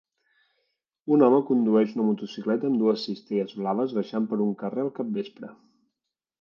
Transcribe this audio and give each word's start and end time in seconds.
Un 1.15 1.25
home 1.27 1.41
condueix 1.49 1.93
una 1.97 2.07
motocicleta 2.07 2.69
amb 2.71 2.81
dues 2.85 3.05
cistelles 3.09 3.55
blaves 3.61 3.95
baixant 4.01 4.29
per 4.33 4.43
un 4.49 4.59
carrer 4.65 4.87
al 4.89 4.93
capvespre. 5.01 5.55